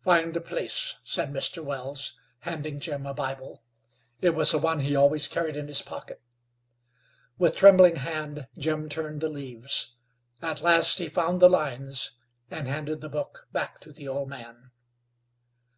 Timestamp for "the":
0.34-0.42, 4.52-4.58, 9.22-9.28, 11.40-11.48, 13.00-13.08, 13.92-14.06